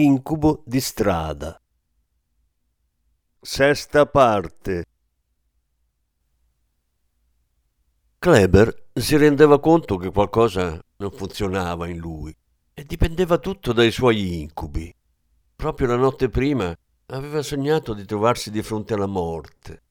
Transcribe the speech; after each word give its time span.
Incubo 0.00 0.62
di 0.64 0.80
strada. 0.80 1.60
Sesta 3.40 4.06
parte. 4.06 4.84
Kleber 8.16 8.90
si 8.92 9.16
rendeva 9.16 9.58
conto 9.58 9.96
che 9.96 10.12
qualcosa 10.12 10.80
non 10.98 11.10
funzionava 11.10 11.88
in 11.88 11.96
lui 11.96 12.32
e 12.74 12.84
dipendeva 12.84 13.38
tutto 13.38 13.72
dai 13.72 13.90
suoi 13.90 14.40
incubi. 14.40 14.94
Proprio 15.56 15.88
la 15.88 15.96
notte 15.96 16.28
prima 16.28 16.72
aveva 17.06 17.42
sognato 17.42 17.92
di 17.92 18.04
trovarsi 18.04 18.52
di 18.52 18.62
fronte 18.62 18.94
alla 18.94 19.06
morte. 19.06 19.82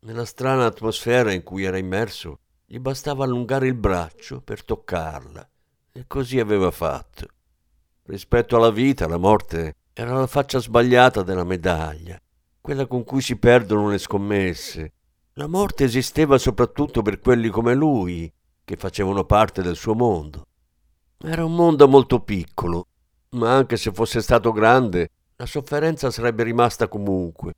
Nella 0.00 0.24
strana 0.24 0.64
atmosfera 0.64 1.32
in 1.32 1.44
cui 1.44 1.62
era 1.62 1.78
immerso, 1.78 2.40
gli 2.66 2.80
bastava 2.80 3.22
allungare 3.22 3.68
il 3.68 3.76
braccio 3.76 4.40
per 4.40 4.64
toccarla 4.64 5.48
e 5.92 6.04
così 6.08 6.40
aveva 6.40 6.72
fatto. 6.72 7.28
Rispetto 8.04 8.56
alla 8.56 8.72
vita, 8.72 9.06
la 9.06 9.16
morte 9.16 9.76
era 9.92 10.12
la 10.12 10.26
faccia 10.26 10.58
sbagliata 10.58 11.22
della 11.22 11.44
medaglia, 11.44 12.20
quella 12.60 12.86
con 12.86 13.04
cui 13.04 13.20
si 13.20 13.36
perdono 13.36 13.90
le 13.90 13.98
scommesse. 13.98 14.92
La 15.34 15.46
morte 15.46 15.84
esisteva 15.84 16.36
soprattutto 16.36 17.00
per 17.02 17.20
quelli 17.20 17.48
come 17.48 17.74
lui, 17.74 18.30
che 18.64 18.76
facevano 18.76 19.24
parte 19.24 19.62
del 19.62 19.76
suo 19.76 19.94
mondo. 19.94 20.46
Era 21.18 21.44
un 21.44 21.54
mondo 21.54 21.86
molto 21.86 22.18
piccolo, 22.18 22.88
ma 23.30 23.54
anche 23.54 23.76
se 23.76 23.92
fosse 23.92 24.20
stato 24.20 24.50
grande, 24.50 25.10
la 25.36 25.46
sofferenza 25.46 26.10
sarebbe 26.10 26.42
rimasta 26.42 26.88
comunque. 26.88 27.54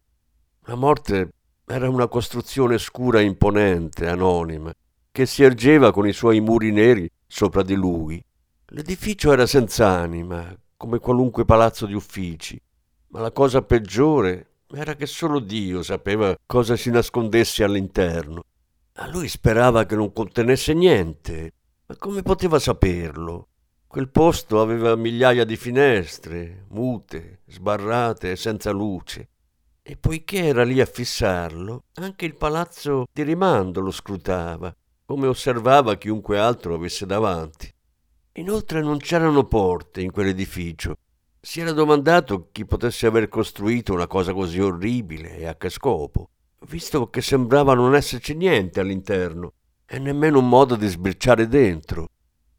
La 0.67 0.75
morte 0.75 1.33
era 1.65 1.89
una 1.89 2.07
costruzione 2.07 2.77
scura 2.77 3.19
e 3.19 3.25
imponente, 3.25 4.07
anonima, 4.07 4.71
che 5.11 5.25
si 5.25 5.43
ergeva 5.43 5.91
con 5.91 6.07
i 6.07 6.13
suoi 6.13 6.41
muri 6.41 6.71
neri 6.71 7.11
sopra 7.27 7.63
di 7.63 7.75
lui 7.75 8.23
L'edificio 8.69 9.33
era 9.33 9.47
senza 9.47 9.89
anima, 9.89 10.57
come 10.77 10.99
qualunque 10.99 11.45
palazzo 11.45 11.87
di 11.87 11.95
uffici, 11.95 12.61
ma 13.09 13.21
la 13.21 13.31
cosa 13.31 13.63
peggiore 13.63 14.49
era 14.73 14.95
che 14.95 15.07
solo 15.07 15.39
Dio 15.39 15.83
sapeva 15.83 16.37
cosa 16.47 16.75
si 16.75 16.91
nascondesse 16.91 17.63
all'interno. 17.63 18.43
A 18.95 19.09
lui 19.09 19.29
sperava 19.29 19.85
che 19.85 19.95
non 19.95 20.13
contenesse 20.13 20.73
niente, 20.73 21.53
ma 21.87 21.97
come 21.97 22.23
poteva 22.23 22.59
saperlo? 22.59 23.49
Quel 23.87 24.09
posto 24.09 24.61
aveva 24.61 24.97
migliaia 24.97 25.45
di 25.45 25.57
finestre, 25.57 26.65
mute, 26.71 27.41
sbarrate 27.47 28.33
e 28.33 28.37
senza 28.37 28.71
luce. 28.71 29.29
E 29.83 29.97
poiché 29.97 30.45
era 30.45 30.65
lì 30.65 30.81
a 30.81 30.87
fissarlo, 30.87 31.85
anche 31.95 32.25
il 32.25 32.35
palazzo 32.35 33.05
di 33.13 33.23
rimando 33.23 33.81
lo 33.81 33.91
scrutava, 33.91 34.75
come 35.05 35.27
osservava 35.27 35.97
chiunque 35.97 36.39
altro 36.39 36.75
avesse 36.75 37.05
davanti. 37.05 37.74
Inoltre 38.37 38.83
non 38.83 38.99
c'erano 38.99 39.45
porte 39.45 40.01
in 40.01 40.11
quell'edificio. 40.11 40.97
Si 41.41 41.61
era 41.61 41.71
domandato 41.71 42.49
chi 42.51 42.65
potesse 42.65 43.07
aver 43.07 43.29
costruito 43.29 43.93
una 43.93 44.09
cosa 44.09 44.33
così 44.33 44.59
orribile 44.59 45.37
e 45.37 45.47
a 45.47 45.55
che 45.55 45.71
scopo, 45.71 46.31
visto 46.67 47.09
che 47.11 47.23
sembrava 47.23 47.75
non 47.75 47.95
esserci 47.95 48.35
niente 48.35 48.81
all'interno 48.81 49.53
e 49.87 50.01
nemmeno 50.01 50.41
un 50.41 50.49
modo 50.49 50.75
di 50.75 50.89
sbirciare 50.89 51.47
dentro. 51.47 52.09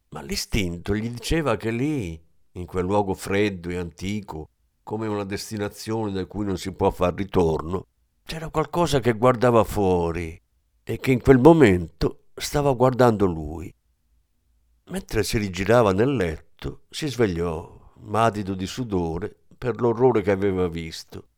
Ma 0.10 0.22
l'istinto 0.22 0.96
gli 0.96 1.10
diceva 1.10 1.58
che 1.58 1.72
lì, 1.72 2.18
in 2.54 2.66
quel 2.66 2.86
luogo 2.86 3.14
freddo 3.14 3.68
e 3.68 3.76
antico, 3.76 4.52
come 4.82 5.08
una 5.08 5.26
destinazione 5.26 6.14
da 6.14 6.26
cui 6.26 6.46
non 6.46 6.58
si 6.58 6.72
può 6.72 6.90
far 6.90 7.14
ritorno, 7.16 7.88
c'era 8.24 8.48
qualcosa 8.48 9.02
che 9.02 9.12
guardava 9.12 9.66
fuori 9.66 10.42
e 10.84 11.00
che 11.02 11.12
in 11.12 11.20
quel 11.20 11.40
momento 11.40 12.28
stava 12.34 12.72
guardando 12.72 13.26
lui. 13.26 13.76
Mentre 14.88 15.24
si 15.24 15.40
rigirava 15.40 15.94
nel 15.94 16.16
letto, 16.16 16.84
si 16.92 17.08
svegliò, 17.08 17.94
madido 18.02 18.54
di 18.54 18.68
sudore, 18.68 19.36
per 19.58 19.82
l'orrore 19.82 20.22
che 20.22 20.30
aveva 20.30 20.68
visto. 20.68 21.30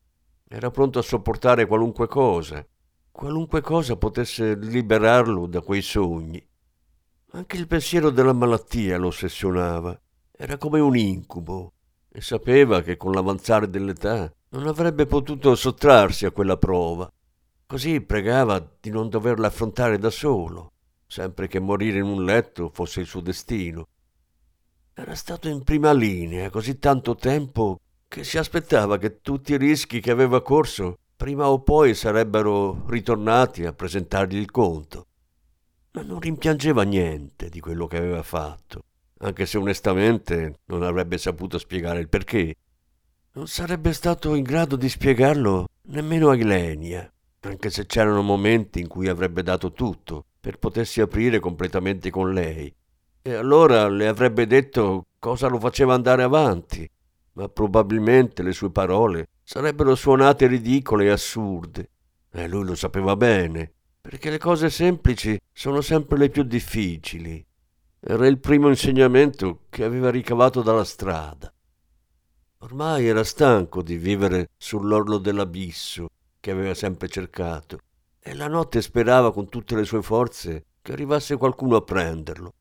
Era 0.50 0.69
pronto 0.69 1.00
a 1.00 1.02
sopportare 1.02 1.66
qualunque 1.66 2.08
cosa, 2.08 2.66
qualunque 3.09 3.62
cosa 3.62 3.96
potesse 3.96 4.53
liberarlo 4.56 5.46
da 5.46 5.62
quei 5.62 5.81
sogni. 5.81 6.46
Anche 7.31 7.56
il 7.56 7.68
pensiero 7.68 8.09
della 8.09 8.34
malattia 8.34 8.97
lo 8.97 9.08
ossessionava. 9.08 9.97
Era 10.29 10.58
come 10.58 10.81
un 10.81 10.97
incubo 10.97 11.72
e 12.12 12.19
sapeva 12.19 12.81
che 12.81 12.97
con 12.97 13.14
l'avanzare 13.14 13.69
dell'età 13.69 14.29
non 14.50 14.68
avrebbe 14.68 15.06
potuto 15.06 15.56
sottrarsi 15.56 16.25
a 16.25 16.31
quella 16.31 16.58
prova. 16.58 17.09
Così 17.66 18.02
pregava 18.02 18.59
di 18.79 18.90
non 18.90 19.08
doverla 19.08 19.47
affrontare 19.47 19.97
da 19.97 20.09
solo 20.09 20.74
sempre 21.07 21.47
che 21.47 21.59
morire 21.59 22.00
in 22.00 22.03
un 22.03 22.23
letto 22.23 22.69
fosse 22.69 23.00
il 23.00 23.07
suo 23.07 23.22
destino. 23.22 23.88
Era 24.94 25.16
stato 25.16 25.47
in 25.47 25.63
prima 25.63 25.94
linea 25.94 26.50
così 26.50 26.78
tanto 26.79 27.16
tempo 27.16 27.79
che 28.07 28.23
si 28.23 28.38
aspettava 28.38 28.97
che 28.97 29.22
tutti 29.22 29.53
i 29.53 29.57
rischi 29.57 30.00
che 30.00 30.12
aveva 30.12 30.41
corso 30.41 30.97
prima 31.16 31.50
o 31.50 31.62
poi 31.62 31.96
sarebbero 31.96 32.85
ritornati 32.88 33.66
a 33.66 33.73
presentargli 33.73 34.38
il 34.38 34.51
conto. 34.51 35.07
Ma 35.91 36.03
non 36.03 36.19
rimpiangeva 36.19 36.84
niente 36.84 37.50
di 37.50 37.59
quello 37.59 37.88
che 37.88 37.97
aveva 37.97 38.22
fatto, 38.22 38.84
anche 39.19 39.46
se 39.46 39.57
onestamente 39.57 40.59
non 40.66 40.84
avrebbe 40.84 41.17
saputo 41.17 41.57
spiegare 41.57 42.00
il 42.00 42.09
perché. 42.09 42.56
Non 43.34 43.47
sarebbe 43.47 43.94
stato 43.94 44.35
in 44.35 44.44
grado 44.44 44.75
di 44.75 44.90
spiegarlo 44.90 45.67
nemmeno 45.90 46.29
a 46.29 46.35
Ilenia, 46.35 47.12
anche 47.41 47.69
se 47.69 47.85
c'erano 47.85 48.22
momenti 48.22 48.79
in 48.79 48.88
cui 48.88 49.07
avrebbe 49.07 49.41
dato 49.41 49.72
tutto 49.72 50.27
per 50.47 50.59
potersi 50.59 51.02
aprire 51.02 51.40
completamente 51.40 52.09
con 52.09 52.31
lei. 52.31 52.74
E 53.22 53.34
allora 53.34 53.90
le 53.90 54.08
avrebbe 54.08 54.47
detto 54.47 55.08
cosa 55.19 55.50
lo 55.50 55.59
faceva 55.59 55.94
andare 55.94 56.24
avanti, 56.24 56.90
ma 57.34 57.50
probabilmente 57.50 58.44
le 58.44 58.53
sue 58.53 58.72
parole 58.72 59.28
sarebbero 59.44 59.94
suonate 59.94 60.47
ridicole 60.47 61.03
e 61.03 61.09
assurde. 61.09 61.90
E 62.31 62.47
lui 62.47 62.63
lo 62.63 62.75
sapeva 62.75 63.18
bene, 63.18 63.74
perché 64.00 64.30
le 64.30 64.38
cose 64.38 64.69
semplici 64.69 65.38
sono 65.52 65.81
sempre 65.81 66.18
le 66.18 66.30
più 66.30 66.44
difficili. 66.44 67.46
Era 68.00 68.25
il 68.25 68.40
primo 68.40 68.69
insegnamento 68.69 69.64
che 69.68 69.84
aveva 69.84 70.09
ricavato 70.09 70.62
dalla 70.62 70.85
strada. 70.85 71.53
Ormai 72.59 73.06
era 73.06 73.25
stanco 73.25 73.81
di 73.81 73.97
vivere 73.97 74.52
sull'orlo 74.56 75.18
dell'abisso 75.18 76.08
che 76.40 76.52
aveva 76.52 76.74
sempre 76.74 77.09
cercato 77.09 77.79
e 78.28 78.36
la 78.36 78.50
notte 78.50 78.82
sperava 78.82 79.32
con 79.32 79.48
tutte 79.48 79.74
le 79.74 79.86
sue 79.86 80.02
forze 80.02 80.66
che 80.82 80.92
arrivasse 80.92 81.38
qualcuno 81.38 81.78
a 81.78 81.82
prenderlo. 81.82 82.54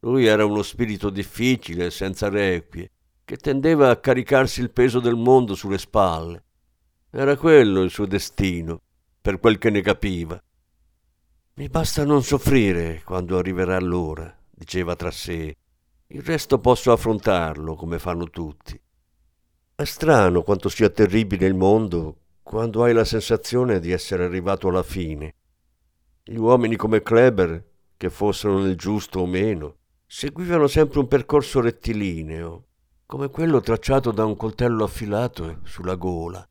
Lui 0.00 0.26
era 0.26 0.44
uno 0.44 0.62
spirito 0.62 1.08
difficile, 1.08 1.90
senza 1.90 2.28
requie, 2.28 2.90
che 3.24 3.38
tendeva 3.38 3.88
a 3.88 3.96
caricarsi 3.96 4.60
il 4.60 4.70
peso 4.70 5.00
del 5.00 5.16
mondo 5.16 5.54
sulle 5.54 5.78
spalle. 5.78 6.44
Era 7.10 7.38
quello 7.38 7.80
il 7.80 7.90
suo 7.90 8.04
destino, 8.04 8.82
per 9.22 9.40
quel 9.40 9.56
che 9.56 9.70
ne 9.70 9.80
capiva. 9.80 10.38
Mi 11.54 11.68
basta 11.68 12.04
non 12.04 12.22
soffrire 12.22 13.00
quando 13.02 13.38
arriverà 13.38 13.80
l'ora, 13.80 14.36
diceva 14.50 14.94
tra 14.94 15.10
sé. 15.10 15.56
Il 16.08 16.20
resto 16.20 16.58
posso 16.58 16.92
affrontarlo 16.92 17.76
come 17.76 17.98
fanno 17.98 18.28
tutti. 18.28 18.78
È 19.74 19.84
strano 19.84 20.42
quanto 20.42 20.68
sia 20.68 20.90
terribile 20.90 21.46
il 21.46 21.54
mondo 21.54 22.18
quando 22.48 22.82
hai 22.82 22.94
la 22.94 23.04
sensazione 23.04 23.78
di 23.78 23.90
essere 23.90 24.24
arrivato 24.24 24.68
alla 24.68 24.82
fine. 24.82 25.34
Gli 26.24 26.38
uomini 26.38 26.76
come 26.76 27.02
Kleber, 27.02 27.62
che 27.94 28.08
fossero 28.08 28.58
nel 28.58 28.74
giusto 28.74 29.20
o 29.20 29.26
meno, 29.26 29.76
seguivano 30.06 30.66
sempre 30.66 31.00
un 31.00 31.08
percorso 31.08 31.60
rettilineo, 31.60 32.64
come 33.04 33.28
quello 33.28 33.60
tracciato 33.60 34.12
da 34.12 34.24
un 34.24 34.34
coltello 34.34 34.84
affilato 34.84 35.58
sulla 35.64 35.96
gola. 35.96 36.48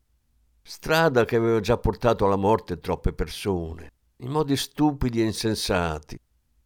Strada 0.62 1.24
che 1.24 1.34
aveva 1.34 1.58
già 1.58 1.76
portato 1.78 2.26
alla 2.26 2.36
morte 2.36 2.78
troppe 2.78 3.12
persone, 3.12 3.90
in 4.18 4.30
modi 4.30 4.56
stupidi 4.56 5.20
e 5.20 5.24
insensati, 5.24 6.16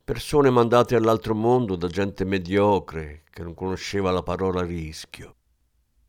persone 0.04 0.50
mandate 0.50 0.94
all'altro 0.94 1.34
mondo 1.34 1.76
da 1.76 1.88
gente 1.88 2.26
mediocre 2.26 3.22
che 3.30 3.42
non 3.42 3.54
conosceva 3.54 4.10
la 4.10 4.22
parola 4.22 4.60
rischio. 4.60 5.36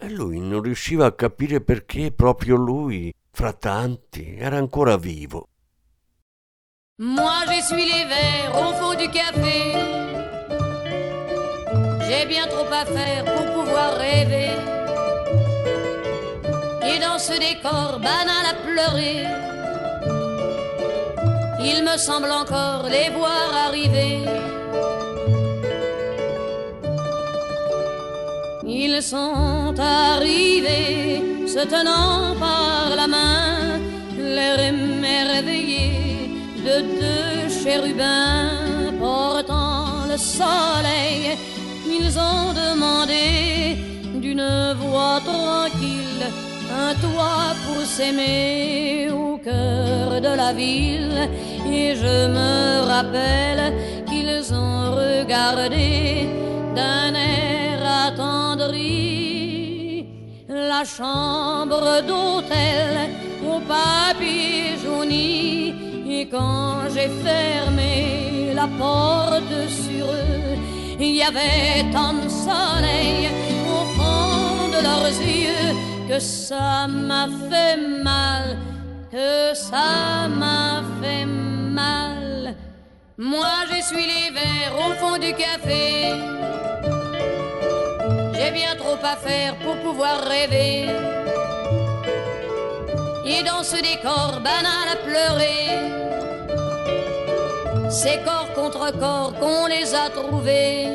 E 0.03 0.09
lui 0.09 0.38
non 0.38 0.61
riusciva 0.61 1.05
a 1.05 1.15
capire 1.15 1.61
perché 1.61 2.11
proprio 2.11 2.57
lui, 2.57 3.09
fra 3.31 3.53
tanti, 3.53 4.35
era 4.35 4.57
ancora 4.57 4.97
vivo. 4.97 5.47
Moi 6.97 7.45
j'essuie 7.47 7.85
les 7.85 8.05
verres 8.05 8.53
au 8.53 8.73
fond 8.73 8.95
du 8.95 9.07
café. 9.07 9.71
J'ai 12.05 12.25
bien 12.25 12.45
trop 12.47 12.67
à 12.69 12.85
faire 12.85 13.23
pour 13.23 13.45
pouvoir 13.53 13.95
rêver. 13.95 14.51
Et 16.83 17.00
dans 17.00 17.17
ce 17.17 17.39
décor 17.39 17.97
banal 18.01 18.45
à 18.45 18.55
pleurer, 18.55 19.23
il 21.61 21.81
me 21.81 21.97
semble 21.97 22.29
encore 22.29 22.89
les 22.89 23.09
voir 23.09 23.55
arriver. 23.67 24.52
Ils 28.75 29.03
sont 29.03 29.75
arrivés, 29.77 31.21
se 31.47 31.63
tenant 31.73 32.35
par 32.39 32.95
la 32.95 33.07
main, 33.07 33.79
l'air 34.17 34.59
émerveillé 34.59 36.31
de 36.57 36.81
deux 37.01 37.49
chérubins 37.63 38.49
portant 38.99 40.07
le 40.09 40.17
soleil. 40.17 41.37
Ils 41.85 42.17
ont 42.17 42.51
demandé 42.63 43.77
d'une 44.15 44.73
voix 44.81 45.19
tranquille 45.23 46.25
un 46.83 46.93
toit 46.95 47.53
pour 47.65 47.85
s'aimer 47.85 49.09
au 49.11 49.37
cœur 49.37 50.19
de 50.19 50.35
la 50.35 50.51
ville. 50.51 51.29
Et 51.71 51.95
je 51.95 52.15
me 52.37 52.87
rappelle 52.87 53.71
qu'ils 54.07 54.51
ont 54.51 54.95
regardé 54.95 56.27
d'un 56.75 57.13
air 57.13 57.52
la 60.74 60.83
chambre 60.86 62.01
d'hôtel 62.07 63.10
au 63.45 63.60
papier 63.60 64.77
jauni. 64.83 65.74
Et 66.10 66.27
quand 66.30 66.89
j'ai 66.94 67.10
fermé 67.27 68.54
la 68.54 68.68
porte 68.68 69.69
sur 69.69 70.06
eux, 70.06 70.57
il 71.00 71.15
y 71.15 71.24
avait 71.24 71.89
tant 71.92 72.13
de 72.13 72.30
soleil 72.30 73.30
au 73.77 73.86
fond 73.95 74.68
de 74.75 74.80
leurs 74.83 75.18
yeux 75.21 75.69
que 76.07 76.19
ça 76.19 76.88
m'a 76.88 77.27
fait 77.50 77.77
mal, 78.04 78.57
que 79.12 79.54
ça 79.54 80.27
m'a 80.30 80.83
fait 81.01 81.25
mal. 81.25 82.56
Moi 83.18 83.54
j'essuie 83.69 84.07
les 84.15 84.30
verres 84.38 84.77
au 84.88 84.94
fond 85.00 85.18
du 85.18 85.33
café. 85.33 87.02
J'ai 88.43 88.51
bien 88.51 88.75
trop 88.75 88.97
à 89.01 89.15
faire 89.15 89.55
pour 89.55 89.77
pouvoir 89.77 90.19
rêver. 90.25 90.89
Et 93.25 93.41
dans 93.43 93.63
ce 93.63 93.77
décor 93.77 94.41
banal 94.43 94.85
à 94.91 94.97
pleurer, 94.97 95.69
c'est 97.89 98.21
corps 98.25 98.51
contre 98.53 98.91
corps 98.99 99.33
qu'on 99.39 99.67
les 99.67 99.95
a 99.95 100.09
trouvés. 100.09 100.87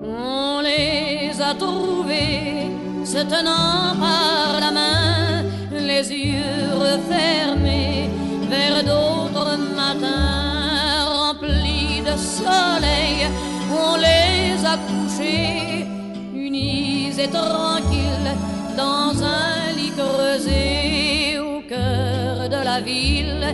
On 0.00 0.60
les 0.60 1.42
a 1.42 1.54
trouvés 1.54 2.68
se 3.04 3.18
tenant 3.18 3.96
par 3.98 4.60
la 4.60 4.70
main, 4.70 5.42
les 5.72 6.12
yeux 6.12 6.70
refermés 6.78 8.08
vers 8.48 8.84
d'autres 8.84 9.56
matins 9.74 10.39
de 12.10 12.16
soleil. 12.16 13.18
On 13.70 13.96
les 13.96 14.64
a 14.64 14.76
couchés 14.88 15.86
unis 16.34 17.12
et 17.18 17.28
tranquilles 17.28 18.32
dans 18.76 19.12
un 19.22 19.72
lit 19.76 19.92
creusé 20.00 21.38
au 21.38 21.60
cœur 21.68 22.48
de 22.48 22.60
la 22.70 22.80
ville. 22.80 23.46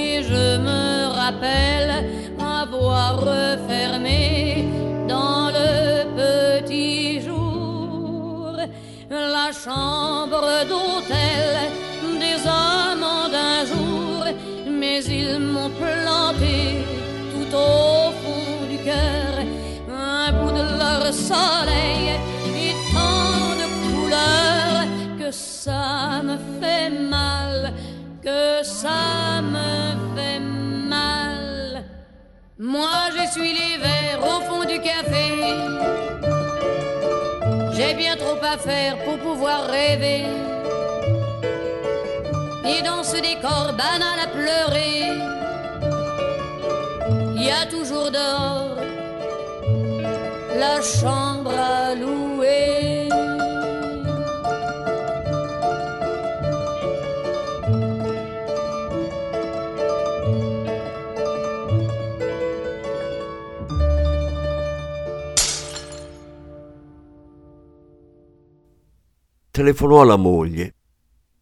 Et 0.00 0.22
je 0.22 0.58
me 0.68 1.08
rappelle 1.20 1.92
avoir 2.60 3.20
refermé 3.20 4.64
dans 5.08 5.50
le 5.58 5.70
petit 6.20 7.20
jour 7.20 8.52
la 9.10 9.50
chambre 9.64 10.46
d'hôtel 10.68 11.87
que 25.28 25.34
ça 25.34 26.22
me 26.22 26.38
fait 26.58 26.88
mal, 26.88 27.74
que 28.22 28.62
ça 28.62 29.42
me 29.42 30.16
fait 30.16 30.40
mal. 30.40 31.84
Moi 32.58 32.96
j'essuie 33.14 33.52
les 33.52 33.76
verres 33.76 34.22
au 34.22 34.40
fond 34.46 34.64
du 34.64 34.78
café. 34.80 35.26
J'ai 37.74 37.92
bien 37.92 38.16
trop 38.16 38.38
à 38.42 38.56
faire 38.56 38.96
pour 39.04 39.18
pouvoir 39.18 39.66
rêver. 39.66 40.24
Et 42.64 42.80
dans 42.82 43.04
ce 43.04 43.16
décor 43.16 43.74
banal 43.82 44.18
à 44.26 44.28
pleurer, 44.38 44.96
il 47.36 47.42
y 47.42 47.50
a 47.50 47.66
toujours 47.66 48.10
dehors 48.10 48.76
la 50.58 50.80
chambre 50.80 51.52
à 51.52 51.94
louer. 51.94 52.77
Telefonò 69.58 70.02
alla 70.02 70.14
moglie. 70.14 70.72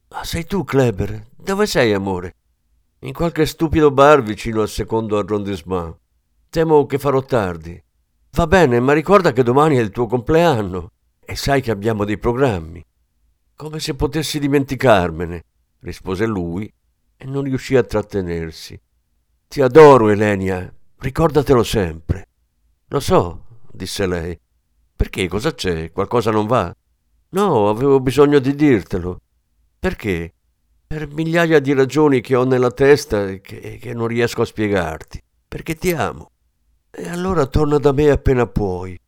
Ah, 0.08 0.24
sei 0.24 0.46
tu, 0.46 0.64
Kleber? 0.64 1.26
Dove 1.36 1.66
sei, 1.66 1.92
amore? 1.92 2.34
In 3.00 3.12
qualche 3.12 3.44
stupido 3.44 3.90
bar 3.90 4.22
vicino 4.22 4.62
al 4.62 4.70
secondo 4.70 5.18
arrondissement. 5.18 5.94
Temo 6.48 6.86
che 6.86 6.98
farò 6.98 7.20
tardi. 7.20 7.78
Va 8.30 8.46
bene, 8.46 8.80
ma 8.80 8.94
ricorda 8.94 9.34
che 9.34 9.42
domani 9.42 9.76
è 9.76 9.80
il 9.80 9.90
tuo 9.90 10.06
compleanno 10.06 10.92
e 11.20 11.36
sai 11.36 11.60
che 11.60 11.70
abbiamo 11.70 12.06
dei 12.06 12.16
programmi. 12.16 12.82
Come 13.54 13.80
se 13.80 13.94
potessi 13.94 14.38
dimenticarmene, 14.38 15.44
rispose 15.80 16.24
lui 16.24 16.72
e 17.18 17.24
non 17.26 17.42
riuscì 17.42 17.76
a 17.76 17.82
trattenersi. 17.82 18.80
Ti 19.46 19.60
adoro, 19.60 20.08
Elenia, 20.08 20.74
ricordatelo 21.00 21.62
sempre. 21.62 22.28
Lo 22.86 22.98
so, 22.98 23.44
disse 23.70 24.06
lei. 24.06 24.40
Perché 24.96 25.28
cosa 25.28 25.52
c'è? 25.52 25.92
Qualcosa 25.92 26.30
non 26.30 26.46
va? 26.46 26.74
No, 27.30 27.68
avevo 27.68 28.00
bisogno 28.00 28.38
di 28.38 28.54
dirtelo. 28.54 29.20
Perché? 29.78 30.32
Per 30.86 31.08
migliaia 31.12 31.58
di 31.58 31.72
ragioni 31.72 32.20
che 32.20 32.36
ho 32.36 32.44
nella 32.44 32.70
testa 32.70 33.26
e 33.26 33.40
che, 33.40 33.78
che 33.80 33.94
non 33.94 34.06
riesco 34.06 34.42
a 34.42 34.46
spiegarti. 34.46 35.20
Perché 35.48 35.74
ti 35.74 35.90
amo. 35.92 36.30
E 36.90 37.08
allora 37.08 37.46
torna 37.46 37.78
da 37.78 37.92
me 37.92 38.10
appena 38.10 38.46
puoi. 38.46 38.98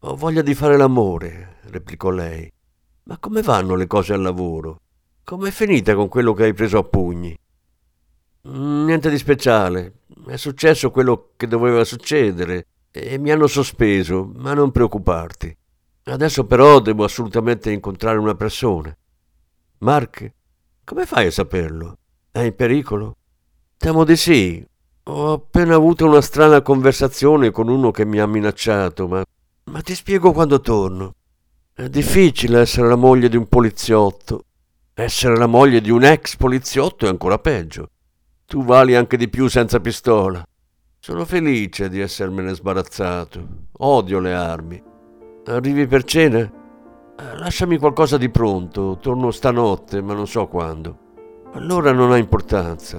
Ho 0.00 0.16
voglia 0.16 0.42
di 0.42 0.54
fare 0.54 0.76
l'amore, 0.76 1.58
replicò 1.64 2.10
lei. 2.10 2.50
Ma 3.04 3.18
come 3.18 3.42
vanno 3.42 3.74
le 3.74 3.86
cose 3.86 4.14
al 4.14 4.22
lavoro? 4.22 4.80
Com'è 5.22 5.50
finita 5.50 5.94
con 5.94 6.08
quello 6.08 6.32
che 6.32 6.44
hai 6.44 6.54
preso 6.54 6.78
a 6.78 6.84
pugni? 6.84 7.36
Niente 8.42 9.10
di 9.10 9.18
speciale. 9.18 10.00
È 10.26 10.36
successo 10.36 10.90
quello 10.90 11.32
che 11.36 11.46
doveva 11.46 11.84
succedere 11.84 12.66
e 12.90 13.18
mi 13.18 13.30
hanno 13.30 13.46
sospeso, 13.46 14.30
ma 14.34 14.54
non 14.54 14.70
preoccuparti. 14.70 15.56
Adesso 16.08 16.46
però 16.46 16.80
devo 16.80 17.02
assolutamente 17.02 17.72
incontrare 17.72 18.18
una 18.18 18.36
persona. 18.36 18.96
Mark, 19.78 20.32
come 20.84 21.04
fai 21.04 21.26
a 21.26 21.30
saperlo? 21.32 21.98
È 22.30 22.40
in 22.40 22.54
pericolo? 22.54 23.16
Temo 23.76 24.04
di 24.04 24.14
sì. 24.14 24.64
Ho 25.08 25.32
appena 25.32 25.74
avuto 25.74 26.06
una 26.06 26.20
strana 26.20 26.62
conversazione 26.62 27.50
con 27.50 27.68
uno 27.68 27.90
che 27.90 28.04
mi 28.04 28.20
ha 28.20 28.26
minacciato, 28.26 29.08
ma, 29.08 29.24
ma 29.64 29.80
ti 29.80 29.96
spiego 29.96 30.30
quando 30.32 30.60
torno. 30.60 31.14
È 31.72 31.88
difficile 31.88 32.60
essere 32.60 32.88
la 32.88 32.96
moglie 32.96 33.28
di 33.28 33.36
un 33.36 33.48
poliziotto. 33.48 34.44
Essere 34.94 35.36
la 35.36 35.46
moglie 35.46 35.80
di 35.80 35.90
un 35.90 36.04
ex 36.04 36.36
poliziotto 36.36 37.06
è 37.06 37.08
ancora 37.08 37.38
peggio. 37.38 37.90
Tu 38.46 38.64
vali 38.64 38.94
anche 38.94 39.16
di 39.16 39.28
più 39.28 39.48
senza 39.48 39.80
pistola. 39.80 40.46
Sono 41.00 41.24
felice 41.24 41.88
di 41.88 41.98
essermene 41.98 42.54
sbarazzato. 42.54 43.46
Odio 43.78 44.20
le 44.20 44.32
armi. 44.32 44.94
Arrivi 45.46 45.86
per 45.86 46.02
cena? 46.02 46.50
Lasciami 47.36 47.78
qualcosa 47.78 48.16
di 48.18 48.28
pronto. 48.30 48.98
Torno 49.00 49.30
stanotte, 49.30 50.02
ma 50.02 50.12
non 50.12 50.26
so 50.26 50.48
quando. 50.48 50.98
Allora 51.52 51.92
non 51.92 52.10
ha 52.10 52.16
importanza. 52.16 52.98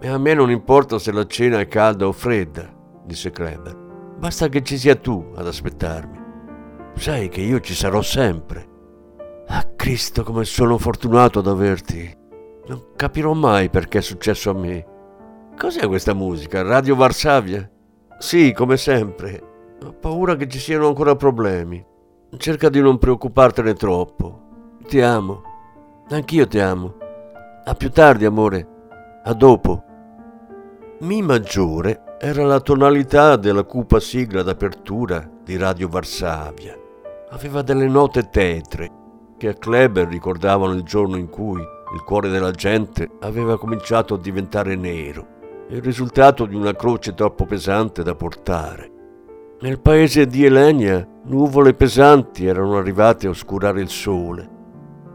E 0.00 0.08
a 0.08 0.16
me 0.16 0.32
non 0.32 0.50
importa 0.50 0.98
se 0.98 1.12
la 1.12 1.26
cena 1.26 1.60
è 1.60 1.68
calda 1.68 2.06
o 2.06 2.12
fredda, 2.12 2.72
disse 3.04 3.30
Kleber. 3.30 3.76
Basta 4.18 4.48
che 4.48 4.62
ci 4.62 4.78
sia 4.78 4.96
tu 4.96 5.32
ad 5.36 5.46
aspettarmi. 5.46 6.18
Sai 6.94 7.28
che 7.28 7.42
io 7.42 7.60
ci 7.60 7.74
sarò 7.74 8.00
sempre. 8.00 8.66
Ah, 9.48 9.68
Cristo, 9.76 10.22
come 10.22 10.44
sono 10.44 10.78
fortunato 10.78 11.40
ad 11.40 11.46
averti. 11.48 12.16
Non 12.66 12.92
capirò 12.96 13.34
mai 13.34 13.68
perché 13.70 13.98
è 13.98 14.02
successo 14.02 14.50
a 14.50 14.54
me. 14.54 14.86
Cos'è 15.56 15.86
questa 15.86 16.14
musica? 16.14 16.62
Radio 16.62 16.96
Varsavia? 16.96 17.68
Sì, 18.18 18.52
come 18.52 18.76
sempre. 18.76 19.47
Ho 19.84 19.92
paura 19.92 20.34
che 20.34 20.48
ci 20.48 20.58
siano 20.58 20.88
ancora 20.88 21.14
problemi. 21.14 21.84
cerca 22.36 22.68
di 22.68 22.80
non 22.80 22.98
preoccupartene 22.98 23.74
troppo. 23.74 24.76
Ti 24.86 25.00
amo. 25.00 25.42
Anch'io 26.08 26.48
ti 26.48 26.58
amo. 26.58 26.96
A 27.64 27.74
più 27.74 27.90
tardi, 27.90 28.24
amore. 28.24 28.66
A 29.22 29.32
dopo. 29.34 29.84
Mi 31.00 31.22
maggiore 31.22 32.16
era 32.18 32.44
la 32.44 32.58
tonalità 32.58 33.36
della 33.36 33.62
cupa 33.62 34.00
sigla 34.00 34.42
d'apertura 34.42 35.30
di 35.44 35.56
Radio 35.56 35.88
Varsavia. 35.88 36.76
Aveva 37.30 37.62
delle 37.62 37.86
note 37.86 38.28
tetre 38.30 38.90
che 39.36 39.48
a 39.48 39.54
Kleber 39.54 40.08
ricordavano 40.08 40.72
il 40.72 40.82
giorno 40.82 41.16
in 41.16 41.28
cui 41.28 41.60
il 41.60 42.02
cuore 42.04 42.28
della 42.28 42.50
gente 42.50 43.08
aveva 43.20 43.56
cominciato 43.56 44.14
a 44.14 44.18
diventare 44.18 44.74
nero, 44.74 45.26
il 45.68 45.80
risultato 45.80 46.46
di 46.46 46.56
una 46.56 46.74
croce 46.74 47.14
troppo 47.14 47.44
pesante 47.44 48.02
da 48.02 48.16
portare. 48.16 48.96
Nel 49.60 49.80
paese 49.80 50.26
di 50.26 50.44
Elenia 50.44 51.06
nuvole 51.24 51.74
pesanti 51.74 52.46
erano 52.46 52.76
arrivate 52.76 53.26
a 53.26 53.30
oscurare 53.30 53.80
il 53.80 53.88
sole. 53.88 54.56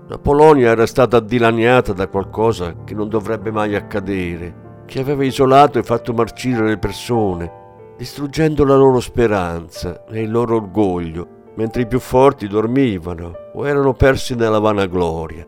La 0.07 0.17
Polonia 0.17 0.69
era 0.69 0.85
stata 0.85 1.19
dilaniata 1.19 1.93
da 1.93 2.07
qualcosa 2.07 2.83
che 2.83 2.93
non 2.93 3.07
dovrebbe 3.07 3.51
mai 3.51 3.75
accadere, 3.75 4.81
che 4.85 4.99
aveva 4.99 5.23
isolato 5.23 5.79
e 5.79 5.83
fatto 5.83 6.13
marcire 6.13 6.65
le 6.65 6.77
persone, 6.77 7.51
distruggendo 7.97 8.65
la 8.65 8.75
loro 8.75 8.99
speranza 8.99 10.03
e 10.05 10.21
il 10.21 10.31
loro 10.31 10.57
orgoglio, 10.57 11.27
mentre 11.55 11.83
i 11.83 11.87
più 11.87 11.99
forti 11.99 12.47
dormivano 12.47 13.31
o 13.53 13.67
erano 13.67 13.93
persi 13.93 14.35
nella 14.35 14.59
vanagloria 14.59 15.47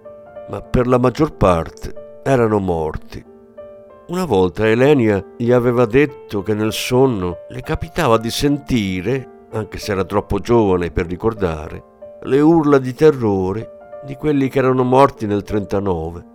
ma 0.50 0.62
per 0.62 0.88
la 0.88 0.98
maggior 0.98 1.36
parte 1.36 2.22
erano 2.24 2.60
morti. 2.60 3.24
Una 4.08 4.26
volta 4.26 4.68
Elenia 4.68 5.34
gli 5.36 5.52
aveva 5.52 5.86
detto 5.86 6.44
che 6.44 6.54
nel 6.54 6.74
sonno 6.74 7.38
le 7.50 7.62
capitava 7.62 8.20
di 8.20 8.30
sentire, 8.30 9.48
anche 9.52 9.80
se 9.80 9.94
era 9.94 10.04
troppo 10.04 10.38
giovane 10.40 10.92
per 10.92 11.08
ricordare, 11.08 11.84
le 12.22 12.40
urla 12.40 12.78
di 12.78 12.94
terrore 12.94 14.00
di 14.06 14.16
quelli 14.16 14.48
che 14.48 14.60
erano 14.60 14.84
morti 14.84 15.26
nel 15.26 15.42
39 15.42 16.34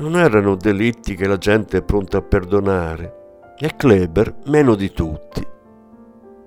non 0.00 0.16
erano 0.16 0.54
delitti 0.54 1.16
che 1.16 1.26
la 1.26 1.38
gente 1.38 1.78
è 1.78 1.82
pronta 1.82 2.18
a 2.18 2.22
perdonare 2.22 3.54
e 3.58 3.74
Kleber 3.74 4.36
meno 4.44 4.76
di 4.76 4.92
tutti. 4.92 5.44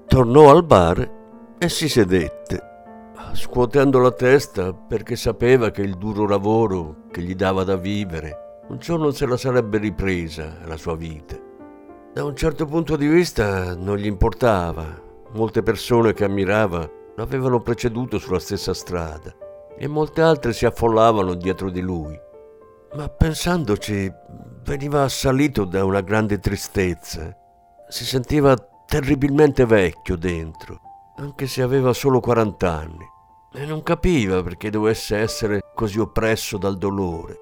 Tornò 0.08 0.50
al 0.50 0.64
bar 0.64 1.12
e 1.58 1.70
si 1.70 1.90
sedette, 1.90 2.62
scuotendo 3.34 4.00
la 4.00 4.12
testa 4.12 4.74
perché 4.74 5.18
sapeva 5.18 5.70
che 5.70 5.82
il 5.82 5.98
duro 5.98 6.28
lavoro 6.28 7.04
che 7.12 7.22
gli 7.22 7.36
dava 7.36 7.64
da 7.64 7.76
vivere 7.76 8.62
un 8.70 8.78
giorno 8.78 9.12
se 9.12 9.26
la 9.26 9.36
sarebbe 9.36 9.80
ripresa 9.80 10.60
la 10.66 10.78
sua 10.78 10.96
vita. 10.96 11.36
Da 12.14 12.24
un 12.24 12.36
certo 12.36 12.66
punto 12.66 12.96
di 12.96 13.08
vista 13.08 13.76
non 13.76 13.98
gli 13.98 14.06
importava, 14.06 14.86
molte 15.34 15.62
persone 15.62 16.14
che 16.14 16.24
ammirava 16.24 16.90
l'avevano 17.16 17.60
preceduto 17.60 18.18
sulla 18.18 18.40
stessa 18.40 18.74
strada 18.74 19.36
e 19.78 19.88
molte 19.88 20.22
altre 20.22 20.54
si 20.54 20.66
affollavano 20.66 21.34
dietro 21.34 21.70
di 21.70 21.82
lui 21.82 22.30
ma 22.94 23.08
pensandoci 23.08 24.12
veniva 24.64 25.04
assalito 25.04 25.66
da 25.66 25.86
una 25.86 26.02
grande 26.02 26.40
tristezza. 26.40 27.36
Si 27.88 28.06
sentiva 28.06 28.56
terribilmente 28.86 29.66
vecchio 29.66 30.18
dentro, 30.18 30.80
anche 31.18 31.48
se 31.48 31.62
aveva 31.62 31.94
solo 31.94 32.20
40 32.20 32.72
anni, 32.72 33.06
e 33.54 33.66
non 33.66 33.84
capiva 33.84 34.44
perché 34.44 34.70
dovesse 34.70 35.18
essere 35.18 35.62
così 35.74 36.00
oppresso 36.00 36.58
dal 36.58 36.78
dolore. 36.78 37.40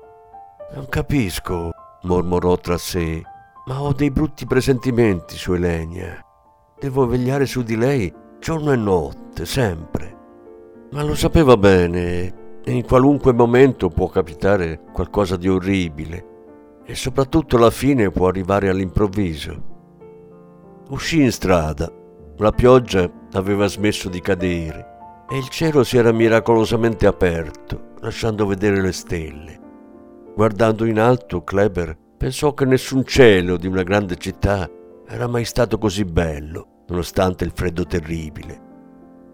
Non 0.73 0.87
capisco, 0.87 1.71
mormorò 2.03 2.57
tra 2.57 2.77
sé, 2.77 3.21
ma 3.65 3.81
ho 3.81 3.93
dei 3.93 4.11
brutti 4.11 4.45
presentimenti 4.45 5.35
su 5.35 5.53
Elenia. 5.53 6.23
Devo 6.79 7.07
vegliare 7.07 7.45
su 7.45 7.63
di 7.63 7.75
lei 7.75 8.13
giorno 8.39 8.71
e 8.71 8.75
notte, 8.75 9.45
sempre. 9.45 10.17
Ma 10.91 11.03
lo 11.03 11.15
sapeva 11.15 11.57
bene 11.57 12.38
e 12.63 12.71
in 12.71 12.85
qualunque 12.85 13.33
momento 13.33 13.89
può 13.89 14.07
capitare 14.07 14.81
qualcosa 14.91 15.35
di 15.37 15.47
orribile 15.47 16.25
e 16.85 16.95
soprattutto 16.95 17.57
la 17.57 17.69
fine 17.69 18.09
può 18.09 18.27
arrivare 18.27 18.69
all'improvviso. 18.69 19.63
Uscì 20.89 21.21
in 21.21 21.31
strada. 21.31 21.91
La 22.37 22.51
pioggia 22.51 23.07
aveva 23.33 23.67
smesso 23.67 24.09
di 24.09 24.21
cadere 24.21 25.25
e 25.29 25.37
il 25.37 25.49
cielo 25.49 25.83
si 25.83 25.97
era 25.97 26.11
miracolosamente 26.11 27.05
aperto, 27.05 27.91
lasciando 27.99 28.47
vedere 28.47 28.81
le 28.81 28.91
stelle. 28.91 29.59
Guardando 30.33 30.85
in 30.85 30.99
alto, 30.99 31.43
Kleber 31.43 31.95
pensò 32.17 32.53
che 32.53 32.65
nessun 32.65 33.05
cielo 33.05 33.57
di 33.57 33.67
una 33.67 33.83
grande 33.83 34.15
città 34.15 34.67
era 35.07 35.27
mai 35.27 35.45
stato 35.45 35.77
così 35.77 36.05
bello, 36.05 36.83
nonostante 36.87 37.43
il 37.43 37.51
freddo 37.53 37.85
terribile. 37.85 38.67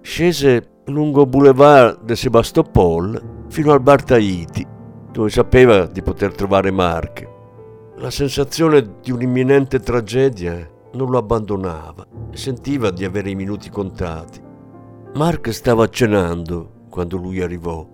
Scese 0.02 0.70
lungo 0.86 1.26
Boulevard 1.26 2.02
de 2.04 2.16
Sebastopol 2.16 3.46
fino 3.50 3.72
al 3.72 3.82
bar 3.82 4.04
Tahiti, 4.04 4.66
dove 5.12 5.30
sapeva 5.30 5.86
di 5.86 6.02
poter 6.02 6.34
trovare 6.34 6.72
Mark. 6.72 7.28
La 7.98 8.12
sensazione 8.12 8.98
di 9.02 9.12
un'imminente 9.12 9.80
tragedia 9.80 10.70
non 10.94 11.10
lo 11.10 11.18
abbandonava 11.18 12.06
sentiva 12.36 12.92
di 12.92 13.06
avere 13.06 13.30
i 13.30 13.36
minuti 13.36 13.70
contati. 13.70 14.42
Mark 15.16 15.52
stava 15.54 15.88
cenando 15.88 16.84
quando 16.90 17.18
lui 17.18 17.42
arrivò. 17.42 17.88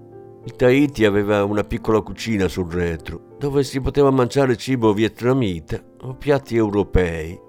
Il 0.43 0.55
Tahiti 0.55 1.05
aveva 1.05 1.43
una 1.43 1.63
piccola 1.63 2.01
cucina 2.01 2.47
sul 2.47 2.71
retro, 2.71 3.35
dove 3.37 3.63
si 3.63 3.79
poteva 3.79 4.09
mangiare 4.09 4.57
cibo 4.57 4.91
vietnamita 4.91 5.79
o 6.01 6.15
piatti 6.15 6.55
europei. 6.55 7.39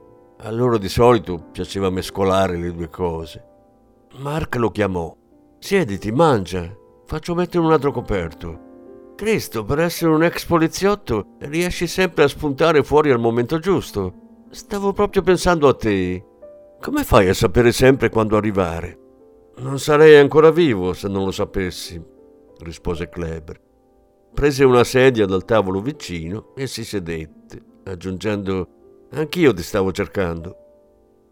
A 0.45 0.51
loro 0.51 0.77
di 0.77 0.89
solito 0.89 1.43
piaceva 1.51 1.89
mescolare 1.89 2.59
le 2.59 2.73
due 2.73 2.91
cose. 2.91 3.45
Mark 4.19 4.57
lo 4.57 4.71
chiamò. 4.71 5.15
Siediti, 5.63 6.11
mangia. 6.11 6.77
Faccio 7.07 7.37
mettere 7.37 7.65
un 7.65 7.71
altro 7.71 7.93
coperto. 7.93 9.13
Cristo, 9.15 9.63
per 9.63 9.79
essere 9.79 10.11
un 10.11 10.25
ex 10.25 10.45
poliziotto, 10.45 11.37
riesci 11.39 11.87
sempre 11.87 12.25
a 12.25 12.29
spuntare 12.29 12.83
fuori 12.83 13.13
al 13.13 13.21
momento 13.21 13.61
giusto. 13.61 14.13
Stavo 14.51 14.93
proprio 14.93 15.23
pensando 15.23 15.69
a 15.69 15.75
te. 15.75 16.27
Come 16.81 17.05
fai 17.05 17.29
a 17.29 17.35
sapere 17.35 17.71
sempre 17.71 18.09
quando 18.09 18.37
arrivare? 18.37 18.99
Non 19.59 19.79
sarei 19.79 20.17
ancora 20.17 20.51
vivo 20.51 20.95
se 20.95 21.07
non 21.07 21.25
lo 21.25 21.31
sapessi, 21.31 22.03
rispose 22.59 23.09
Kleber. 23.09 23.61
Prese 24.35 24.65
una 24.65 24.83
sedia 24.83 25.27
dal 25.27 25.45
tavolo 25.45 25.81
vicino 25.81 26.55
e 26.57 26.67
si 26.67 26.85
sedette, 26.85 27.63
aggiungendo 27.85 29.07
Anch'io 29.13 29.55
ti 29.55 29.63
stavo 29.63 29.93
cercando. 29.93 30.57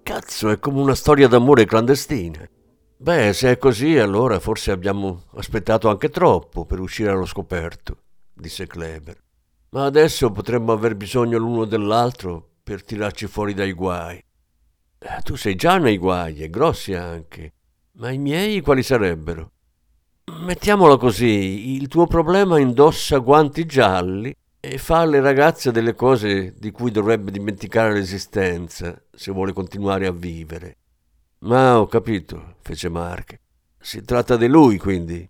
Cazzo, 0.04 0.50
è 0.50 0.60
come 0.60 0.80
una 0.80 0.94
storia 0.94 1.26
d'amore 1.26 1.64
clandestina. 1.64 2.48
Beh, 3.02 3.32
se 3.32 3.52
è 3.52 3.56
così, 3.56 3.96
allora 3.96 4.38
forse 4.40 4.72
abbiamo 4.72 5.22
aspettato 5.36 5.88
anche 5.88 6.10
troppo 6.10 6.66
per 6.66 6.80
uscire 6.80 7.08
allo 7.08 7.24
scoperto, 7.24 8.02
disse 8.30 8.66
Kleber. 8.66 9.16
Ma 9.70 9.86
adesso 9.86 10.30
potremmo 10.30 10.72
aver 10.72 10.94
bisogno 10.96 11.38
l'uno 11.38 11.64
dell'altro 11.64 12.56
per 12.62 12.84
tirarci 12.84 13.26
fuori 13.26 13.54
dai 13.54 13.72
guai. 13.72 14.22
Eh, 14.98 15.22
tu 15.22 15.34
sei 15.34 15.54
già 15.54 15.78
nei 15.78 15.96
guai, 15.96 16.42
e 16.42 16.50
grossi 16.50 16.92
anche. 16.92 17.54
Ma 17.92 18.10
i 18.10 18.18
miei 18.18 18.60
quali 18.60 18.82
sarebbero? 18.82 19.52
Mettiamola 20.38 20.98
così, 20.98 21.74
il 21.76 21.88
tuo 21.88 22.06
problema 22.06 22.58
indossa 22.58 23.16
guanti 23.16 23.64
gialli 23.64 24.36
e 24.60 24.76
fa 24.76 24.98
alle 24.98 25.20
ragazze 25.20 25.72
delle 25.72 25.94
cose 25.94 26.52
di 26.58 26.70
cui 26.70 26.90
dovrebbe 26.90 27.30
dimenticare 27.30 27.94
l'esistenza 27.94 29.02
se 29.10 29.32
vuole 29.32 29.54
continuare 29.54 30.06
a 30.06 30.12
vivere. 30.12 30.79
Ma 31.40 31.78
ho 31.78 31.86
capito, 31.86 32.56
fece 32.60 32.88
Mark. 32.90 33.38
Si 33.78 34.02
tratta 34.02 34.36
di 34.36 34.46
lui, 34.46 34.76
quindi. 34.76 35.26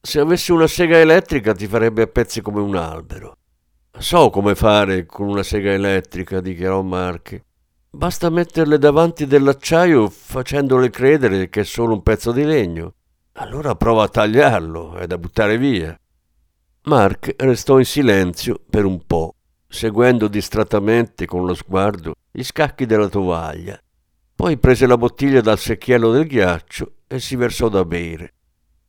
Se 0.00 0.18
avessi 0.18 0.50
una 0.50 0.66
sega 0.66 0.98
elettrica 0.98 1.52
ti 1.52 1.66
farebbe 1.66 2.02
a 2.02 2.06
pezzi 2.06 2.40
come 2.40 2.60
un 2.60 2.74
albero. 2.74 3.36
So 3.98 4.30
come 4.30 4.54
fare 4.54 5.04
con 5.04 5.28
una 5.28 5.42
sega 5.42 5.72
elettrica, 5.72 6.40
dichiarò 6.40 6.80
Mark. 6.80 7.42
Basta 7.90 8.30
metterle 8.30 8.78
davanti 8.78 9.26
dell'acciaio 9.26 10.08
facendole 10.08 10.88
credere 10.88 11.50
che 11.50 11.60
è 11.60 11.64
solo 11.64 11.92
un 11.92 12.02
pezzo 12.02 12.32
di 12.32 12.44
legno. 12.44 12.94
Allora 13.34 13.74
prova 13.74 14.04
a 14.04 14.08
tagliarlo 14.08 14.96
e 14.96 15.06
da 15.06 15.18
buttare 15.18 15.58
via. 15.58 15.94
Mark 16.84 17.34
restò 17.36 17.78
in 17.78 17.84
silenzio 17.84 18.58
per 18.68 18.86
un 18.86 19.04
po', 19.06 19.34
seguendo 19.68 20.28
distrattamente 20.28 21.26
con 21.26 21.44
lo 21.44 21.54
sguardo 21.54 22.14
gli 22.30 22.42
scacchi 22.42 22.86
della 22.86 23.08
tovaglia. 23.08 23.78
Poi 24.42 24.58
prese 24.58 24.88
la 24.88 24.96
bottiglia 24.96 25.40
dal 25.40 25.56
secchiello 25.56 26.10
del 26.10 26.26
ghiaccio 26.26 26.94
e 27.06 27.20
si 27.20 27.36
versò 27.36 27.68
da 27.68 27.84
bere. 27.84 28.34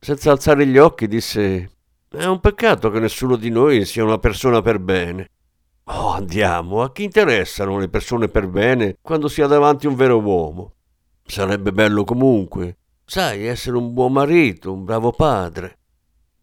Senza 0.00 0.32
alzare 0.32 0.66
gli 0.66 0.78
occhi 0.78 1.06
disse 1.06 1.70
È 2.08 2.24
un 2.24 2.40
peccato 2.40 2.90
che 2.90 2.98
nessuno 2.98 3.36
di 3.36 3.50
noi 3.50 3.84
sia 3.84 4.02
una 4.02 4.18
persona 4.18 4.62
per 4.62 4.80
bene. 4.80 5.30
Oh, 5.84 6.08
andiamo, 6.08 6.82
a 6.82 6.90
chi 6.90 7.04
interessano 7.04 7.78
le 7.78 7.88
persone 7.88 8.26
per 8.26 8.48
bene 8.48 8.96
quando 9.00 9.28
si 9.28 9.42
ha 9.42 9.46
davanti 9.46 9.86
un 9.86 9.94
vero 9.94 10.20
uomo? 10.20 10.72
Sarebbe 11.24 11.70
bello 11.70 12.02
comunque, 12.02 12.78
sai, 13.04 13.46
essere 13.46 13.76
un 13.76 13.92
buon 13.94 14.10
marito, 14.10 14.72
un 14.72 14.82
bravo 14.82 15.12
padre. 15.12 15.78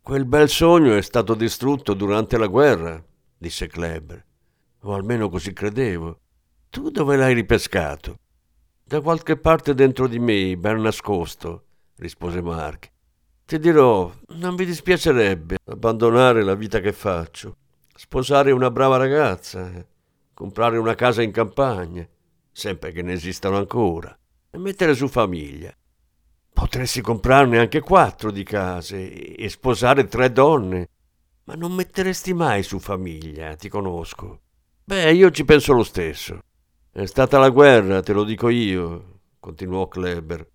Quel 0.02 0.24
bel 0.24 0.48
sogno 0.48 0.96
è 0.96 1.02
stato 1.02 1.34
distrutto 1.34 1.96
durante 1.96 2.38
la 2.38 2.48
guerra, 2.48 3.04
disse 3.38 3.68
Kleber. 3.68 4.26
O 4.84 4.94
almeno 4.94 5.28
così 5.28 5.52
credevo. 5.52 6.18
Tu 6.70 6.90
dove 6.92 7.18
l'hai 7.18 7.34
ripescato? 7.34 8.21
Da 8.92 9.00
qualche 9.00 9.38
parte 9.38 9.74
dentro 9.74 10.06
di 10.06 10.20
me, 10.20 10.58
ben 10.58 10.82
nascosto, 10.82 11.64
rispose 11.96 12.42
Mark. 12.42 12.92
Ti 13.46 13.58
dirò, 13.58 14.12
non 14.32 14.54
mi 14.56 14.66
dispiacerebbe 14.66 15.60
abbandonare 15.64 16.44
la 16.44 16.56
vita 16.56 16.82
che 16.82 16.92
faccio, 16.92 17.56
sposare 17.96 18.52
una 18.52 18.70
brava 18.70 18.98
ragazza, 18.98 19.72
comprare 20.34 20.78
una 20.78 20.94
casa 20.96 21.22
in 21.22 21.32
campagna, 21.32 22.06
sempre 22.52 22.92
che 22.92 23.02
ne 23.02 23.14
esistano 23.14 23.56
ancora, 23.56 24.14
e 24.50 24.58
mettere 24.58 24.94
su 24.94 25.08
famiglia. 25.08 25.74
Potresti 26.52 27.00
comprarne 27.00 27.60
anche 27.60 27.80
quattro 27.80 28.30
di 28.30 28.44
case 28.44 29.36
e 29.36 29.48
sposare 29.48 30.08
tre 30.08 30.34
donne, 30.34 30.90
ma 31.46 31.54
non 31.54 31.72
metteresti 31.72 32.34
mai 32.34 32.62
su 32.62 32.78
famiglia, 32.78 33.56
ti 33.56 33.70
conosco. 33.70 34.42
Beh, 34.84 35.14
io 35.14 35.32
ci 35.32 35.46
penso 35.46 35.72
lo 35.72 35.84
stesso. 35.84 36.42
È 36.94 37.06
stata 37.06 37.40
la 37.40 37.48
guerra, 37.48 38.02
te 38.02 38.12
lo 38.12 38.26
dico 38.26 38.50
io, 38.50 39.20
continuò 39.40 39.88
Kleber. 39.88 40.46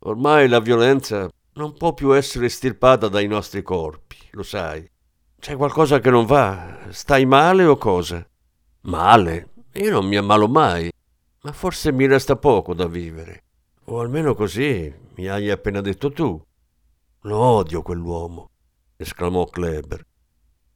Ormai 0.00 0.46
la 0.46 0.60
violenza 0.60 1.30
non 1.54 1.72
può 1.78 1.94
più 1.94 2.14
essere 2.14 2.44
estirpata 2.44 3.08
dai 3.08 3.26
nostri 3.26 3.62
corpi, 3.62 4.18
lo 4.32 4.42
sai. 4.42 4.86
C'è 5.40 5.56
qualcosa 5.56 5.98
che 5.98 6.10
non 6.10 6.26
va? 6.26 6.88
Stai 6.90 7.24
male 7.24 7.64
o 7.64 7.78
cosa? 7.78 8.22
Male? 8.82 9.48
Io 9.76 9.90
non 9.90 10.06
mi 10.06 10.16
ammalo 10.16 10.46
mai, 10.46 10.92
ma 11.40 11.52
forse 11.52 11.90
mi 11.90 12.06
resta 12.06 12.36
poco 12.36 12.74
da 12.74 12.86
vivere. 12.86 13.44
O 13.84 14.00
almeno 14.00 14.34
così 14.34 14.92
mi 15.14 15.26
hai 15.26 15.48
appena 15.48 15.80
detto 15.80 16.12
tu. 16.12 16.38
Lo 17.22 17.38
odio 17.38 17.80
quell'uomo, 17.80 18.50
esclamò 18.94 19.46
Kleber. 19.46 20.04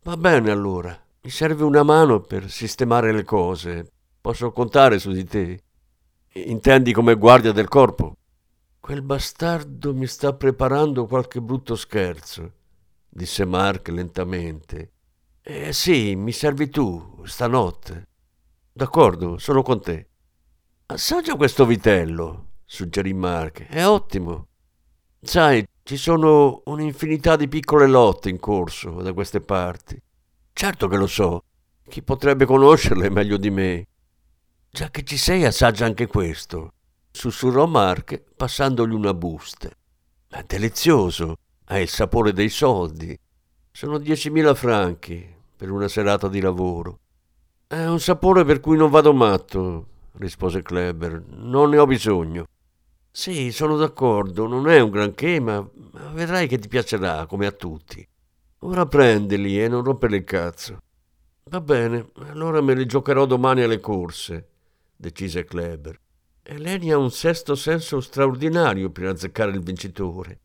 Va 0.05 0.17
bene 0.17 0.51
allora, 0.51 0.99
mi 1.21 1.29
serve 1.29 1.65
una 1.65 1.83
mano 1.83 2.21
per 2.21 2.51
sistemare 2.51 3.13
le 3.13 3.25
cose, 3.25 3.92
Posso 4.23 4.53
contare 4.53 5.01
su 5.01 5.11
di 5.11 5.25
te? 5.25 5.61
Intendi 6.35 6.93
come 6.93 7.17
guardia 7.17 7.51
del 7.51 7.67
corpo? 7.67 8.19
Quel 8.79 9.03
bastardo 9.03 9.93
mi 9.93 10.07
sta 10.07 10.33
preparando 10.33 11.07
qualche 11.07 11.41
brutto 11.41 11.75
scherzo, 11.75 12.53
disse 13.09 13.45
Mark 13.45 13.89
lentamente. 13.89 14.93
Eh 15.43 15.73
sì, 15.73 16.15
mi 16.15 16.31
servi 16.31 16.69
tu, 16.69 17.23
stanotte. 17.25 18.07
D'accordo, 18.73 19.39
sono 19.39 19.63
con 19.63 19.81
te. 19.81 20.09
Assaggia 20.87 21.35
questo 21.35 21.67
vitello, 21.67 22.51
suggerì 22.65 23.13
Mark. 23.13 23.67
È 23.67 23.85
ottimo. 23.85 24.47
Sai, 25.21 25.67
ci 25.83 25.97
sono 25.97 26.63
un'infinità 26.67 27.35
di 27.35 27.49
piccole 27.49 27.89
lotte 27.89 28.31
in 28.31 28.39
corso 28.39 29.03
da 29.03 29.13
queste 29.13 29.41
parti. 29.41 30.01
Certo 30.53 30.87
che 30.87 30.97
lo 30.97 31.09
so. 31.09 31.43
Chi 31.89 32.03
potrebbe 32.03 32.45
conoscerle 32.47 33.11
meglio 33.11 33.37
di 33.37 33.51
me? 33.51 33.87
Già 34.75 34.89
che 34.89 35.05
ci 35.05 35.19
sei, 35.19 35.45
assaggia 35.45 35.85
anche 35.85 36.07
questo, 36.07 36.73
sussurrò 37.11 37.67
Mark 37.67 38.23
passandogli 38.35 38.95
una 38.95 39.13
busta. 39.13 39.69
È 40.27 40.43
delizioso, 40.47 41.37
ha 41.67 41.79
il 41.79 41.91
sapore 41.91 42.33
dei 42.33 42.49
soldi. 42.49 43.15
Sono 43.71 43.99
diecimila 43.99 44.55
franchi 44.55 45.29
per 45.55 45.71
una 45.71 45.89
serata 45.89 46.27
di 46.27 46.41
lavoro. 46.41 47.01
È 47.67 47.85
un 47.85 48.01
sapore 48.01 48.47
per 48.47 48.61
cui 48.61 48.79
non 48.79 48.89
vado 48.89 49.13
matto, 49.13 49.89
rispose 50.13 50.63
Kleber. 50.63 51.23
Non 51.29 51.69
ne 51.69 51.77
ho 51.77 51.85
bisogno. 51.85 52.47
Sì, 53.11 53.53
sono 53.53 53.77
d'accordo, 53.77 54.47
non 54.47 54.71
è 54.71 54.81
un 54.81 54.89
granché, 54.89 55.39
ma, 55.39 55.61
ma 55.91 56.09
vedrai 56.13 56.49
che 56.49 56.57
ti 56.57 56.69
piacerà, 56.69 57.27
come 57.27 57.45
a 57.45 57.53
tutti. 57.53 58.09
Ora 58.61 58.87
prendili 58.87 59.63
e 59.63 59.69
non 59.69 59.85
rompere 59.85 60.17
il 60.17 60.25
cazzo. 60.25 60.79
Va 61.51 61.61
bene, 61.61 62.11
allora 62.29 62.63
me 62.63 62.75
li 62.75 62.87
giocherò 62.87 63.27
domani 63.27 63.61
alle 63.61 63.79
corse, 63.79 64.52
decise 65.03 65.45
Kleber. 65.45 65.99
Eleni 66.45 66.93
ha 66.93 66.97
un 66.97 67.11
sesto 67.11 67.57
senso 67.57 68.01
straordinario 68.01 68.91
per 68.91 69.07
azzeccare 69.07 69.51
il 69.51 69.61
vincitore. 69.61 70.41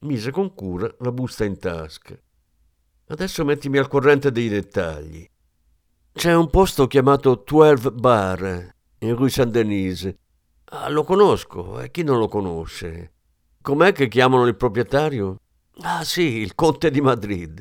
Mise 0.00 0.30
con 0.30 0.54
cura 0.54 0.94
la 0.98 1.10
busta 1.10 1.44
in 1.44 1.58
tasca. 1.58 2.16
Adesso 3.08 3.44
mettimi 3.44 3.78
al 3.78 3.88
corrente 3.88 4.30
dei 4.30 4.48
dettagli. 4.48 5.26
C'è 6.12 6.34
un 6.34 6.50
posto 6.50 6.86
chiamato 6.86 7.42
Twelve 7.42 7.92
Bar 7.92 8.74
in 8.98 9.16
Rue 9.16 9.30
Saint-Denis. 9.30 10.14
Ah, 10.66 10.90
lo 10.90 11.02
conosco, 11.02 11.80
e 11.80 11.90
chi 11.90 12.02
non 12.02 12.18
lo 12.18 12.28
conosce? 12.28 13.12
Com'è 13.62 13.92
che 13.92 14.08
chiamano 14.08 14.46
il 14.46 14.56
proprietario? 14.56 15.40
Ah 15.80 16.04
sì, 16.04 16.38
il 16.38 16.54
conte 16.54 16.90
di 16.90 17.00
Madrid. 17.00 17.60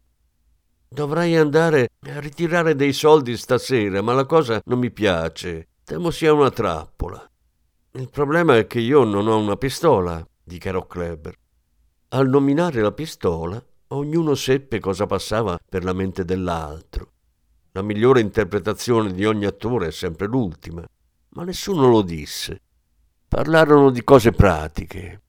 Dovrei 0.89 1.37
andare 1.37 1.89
a 2.01 2.19
ritirare 2.19 2.75
dei 2.75 2.91
soldi 2.91 3.37
stasera, 3.37 4.01
ma 4.01 4.13
la 4.13 4.25
cosa 4.25 4.61
non 4.65 4.79
mi 4.79 4.91
piace. 4.91 5.67
Temo 5.87 6.11
sia 6.11 6.33
una 6.33 6.51
trappola. 6.51 7.25
Il 7.91 8.09
problema 8.09 8.57
è 8.57 8.67
che 8.67 8.81
io 8.81 9.05
non 9.05 9.25
ho 9.25 9.37
una 9.37 9.55
pistola, 9.55 10.21
dichiarò 10.43 10.85
Kleber. 10.85 11.33
Al 12.09 12.27
nominare 12.27 12.81
la 12.81 12.91
pistola, 12.91 13.63
ognuno 13.87 14.35
seppe 14.35 14.81
cosa 14.81 15.05
passava 15.05 15.57
per 15.57 15.85
la 15.85 15.93
mente 15.93 16.25
dell'altro. 16.25 17.11
La 17.71 17.81
migliore 17.83 18.19
interpretazione 18.19 19.13
di 19.13 19.23
ogni 19.23 19.45
attore 19.45 19.87
è 19.87 19.91
sempre 19.91 20.27
l'ultima, 20.27 20.85
ma 21.29 21.45
nessuno 21.45 21.87
lo 21.87 22.01
disse. 22.01 22.63
Parlarono 23.25 23.89
di 23.89 24.03
cose 24.03 24.31
pratiche. 24.31 25.21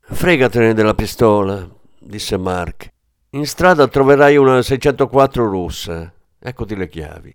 Fregatene 0.00 0.74
della 0.74 0.92
pistola, 0.92 1.66
disse 1.98 2.36
Mark. 2.36 2.90
In 3.30 3.46
strada 3.46 3.88
troverai 3.88 4.36
una 4.36 4.60
604 4.60 5.48
rossa. 5.48 6.12
Eccoti 6.38 6.76
le 6.76 6.88
chiavi. 6.90 7.34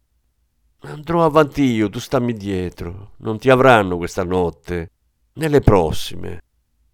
Andrò 0.82 1.26
avanti 1.26 1.63
io, 1.63 1.89
tu 1.89 2.00
stammi 2.00 2.34
dietro. 2.34 3.12
Non 3.18 3.38
ti 3.38 3.50
avranno 3.50 3.98
questa 3.98 4.24
notte. 4.24 4.92
Nelle 5.34 5.60
prossime. 5.60 6.42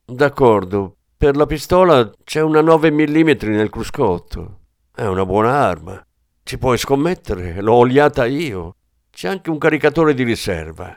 D'accordo. 0.04 0.95
Per 1.17 1.36
la 1.36 1.45
pistola 1.45 2.12
c'è 2.24 2.41
una 2.41 2.62
9 2.62 2.91
mm 2.91 3.30
nel 3.43 3.69
cruscotto. 3.69 4.60
È 4.93 5.06
una 5.06 5.26
buona 5.26 5.52
arma. 5.52 6.04
Ci 6.43 6.58
puoi 6.58 6.78
scommettere, 6.78 7.62
l'ho 7.62 7.74
oliata 7.74 8.26
io. 8.26 8.76
C'è 9.12 9.30
anche 9.30 9.50
un 9.50 9.58
caricatore 9.58 10.13
di 10.13 10.24
riserva. 10.24 10.95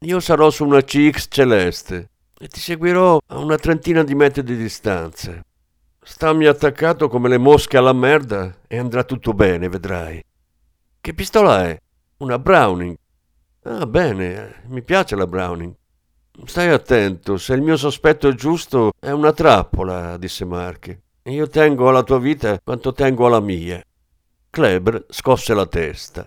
Io 0.00 0.20
sarò 0.20 0.50
su 0.50 0.64
una 0.64 0.82
CX 0.82 1.26
celeste 1.28 2.10
e 2.38 2.48
ti 2.48 2.60
seguirò 2.60 3.18
a 3.26 3.38
una 3.38 3.56
trentina 3.56 4.02
di 4.02 4.14
metri 4.14 4.42
di 4.42 4.56
distanza. 4.56 5.40
Stammi 6.02 6.46
attaccato 6.46 7.08
come 7.08 7.28
le 7.28 7.38
mosche 7.38 7.76
alla 7.76 7.92
merda 7.92 8.58
e 8.66 8.78
andrà 8.78 9.04
tutto 9.04 9.32
bene, 9.32 9.68
vedrai. 9.68 10.22
Che 11.00 11.14
pistola 11.14 11.66
è? 11.66 11.80
Una 12.18 12.38
Browning. 12.38 12.96
Ah, 13.64 13.84
bene, 13.84 14.62
mi 14.68 14.82
piace 14.82 15.14
la 15.16 15.26
Browning. 15.26 15.74
Stai 16.46 16.68
attento, 16.68 17.36
se 17.36 17.52
il 17.52 17.60
mio 17.60 17.76
sospetto 17.76 18.26
è 18.28 18.32
giusto, 18.32 18.92
è 18.98 19.10
una 19.10 19.34
trappola, 19.34 20.16
disse 20.16 20.46
Mark. 20.46 20.98
Io 21.24 21.46
tengo 21.48 21.90
alla 21.90 22.02
tua 22.02 22.18
vita 22.18 22.58
quanto 22.64 22.92
tengo 22.92 23.26
alla 23.26 23.40
mia. 23.40 23.84
Kleber 24.48 25.04
scosse 25.10 25.52
la 25.52 25.66
testa. 25.66 26.26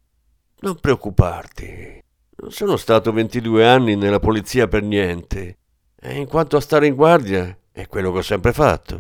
Non 0.60 0.80
preoccuparti. 0.80 2.04
Non 2.36 2.52
sono 2.52 2.78
stato 2.78 3.12
22 3.12 3.68
anni 3.68 3.96
nella 3.96 4.20
polizia 4.20 4.68
per 4.68 4.84
niente. 4.84 5.58
E 6.00 6.18
in 6.18 6.28
quanto 6.28 6.56
a 6.56 6.62
stare 6.62 6.86
in 6.86 6.94
guardia, 6.94 7.58
è 7.72 7.88
quello 7.88 8.12
che 8.12 8.20
ho 8.20 8.24
sempre 8.24 8.54
fatto. 8.54 9.00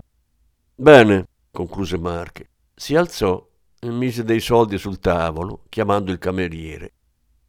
Bene, 0.73 1.28
concluse 1.52 1.99
Mark. 1.99 2.49
Si 2.73 2.95
alzò 2.95 3.47
mise 3.88 4.24
dei 4.24 4.39
soldi 4.39 4.78
sul 4.78 5.00
tavolo, 5.00 5.63
chiamando 5.70 6.12
il 6.12 6.18
cameriere. 6.18 6.94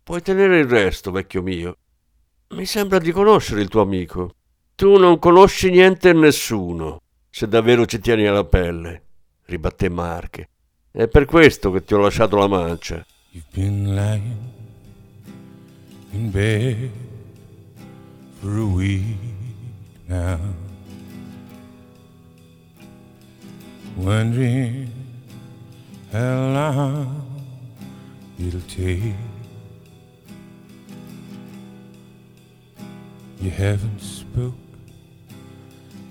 Puoi 0.03 0.23
tenere 0.23 0.61
il 0.61 0.69
resto, 0.69 1.11
vecchio 1.11 1.43
mio. 1.43 1.77
Mi 2.51 2.65
sembra 2.67 2.99
di 2.99 3.13
conoscere 3.13 3.61
il 3.61 3.69
tuo 3.69 3.83
amico. 3.83 4.35
Tu 4.75 4.97
non 4.97 5.19
conosci 5.19 5.71
niente 5.71 6.11
e 6.11 6.13
nessuno, 6.13 7.03
se 7.29 7.47
davvero 7.49 7.85
ci 7.85 7.99
tieni 7.99 8.27
alla 8.27 8.45
pelle, 8.45 9.03
ribatté 9.47 9.89
Mark. 9.89 10.49
È 10.91 11.07
per 11.07 11.25
questo 11.27 11.71
che 11.71 11.85
ti 11.85 11.95
ho 11.95 11.99
lasciato 11.99 12.37
la 12.37 12.49
mancia. 12.49 13.05
You've 13.33 13.49
been 13.53 13.95
lying 13.95 14.37
in 16.13 16.31
bed 16.31 16.91
for 18.41 18.57
a 18.57 18.65
week 18.65 19.17
now. 20.07 20.69
wondering 23.97 25.00
how 26.13 26.53
long 26.53 27.55
it'll 28.39 28.61
take. 28.63 29.15
You 33.41 33.51
haven't 33.51 34.01
spoke. 34.01 34.55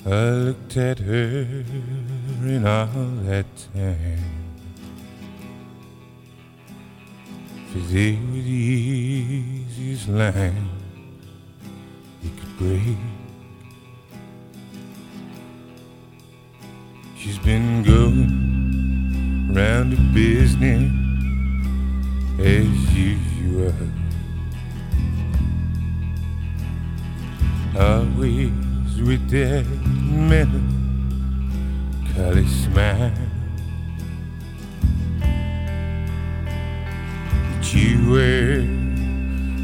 I 0.06 0.30
looked 0.30 0.78
at 0.78 1.00
her 1.00 1.64
in 2.44 2.66
all 2.66 2.88
that 3.26 3.46
time. 3.74 4.40
They 7.92 8.14
were 8.14 8.42
the 8.42 8.50
easiest 8.50 10.08
line 10.08 10.70
you 12.24 12.30
could 12.40 12.58
break. 12.58 12.98
She's 17.18 17.38
been 17.40 17.84
going 17.84 18.49
round 19.54 19.92
the 19.94 19.98
business 20.14 20.92
as 22.40 22.96
usual. 22.96 23.74
Always 27.78 28.52
with 29.02 29.30
that 29.30 29.66
melancholy 30.12 30.58
smile. 32.48 33.12
But 37.52 37.74
you 37.74 38.10
were 38.12 38.62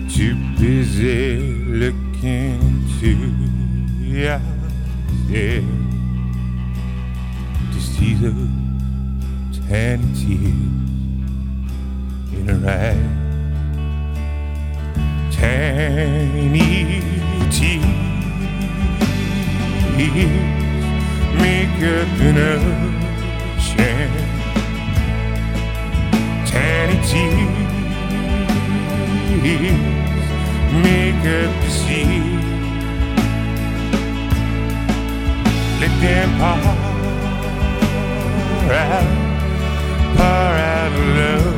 too 0.10 0.36
busy 0.60 1.40
looking 1.66 2.60
into 2.62 3.12
your 4.04 4.34
eyes 4.34 5.86
see 7.96 8.14
the 8.16 8.55
tiny 9.68 10.14
tears 10.14 10.44
in 12.34 12.46
her 12.48 12.62
eyes. 12.70 13.14
Tiny 15.36 16.70
tears 17.50 18.00
make 21.42 21.82
up 21.82 22.20
an 22.22 22.38
ocean. 22.38 24.12
Tiny 26.46 26.98
tears 27.10 27.66
make 30.84 31.26
up 31.26 31.52
the 31.64 31.70
sea. 31.70 32.22
Let 35.80 35.94
them 36.02 36.30
pour 38.66 38.74
out, 38.74 39.25
love. 40.96 41.56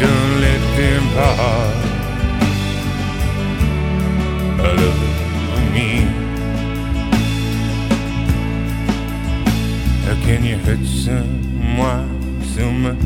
Don't 0.00 0.40
let 0.40 0.62
them 0.76 1.02
part 1.14 1.84
love 4.62 5.72
me. 5.72 5.88
How 10.04 10.14
can 10.24 10.44
you 10.44 10.56
hurt 10.58 10.84
someone 10.84 12.42
so 12.42 12.70
much 12.70 13.02